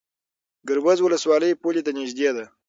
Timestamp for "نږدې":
1.97-2.29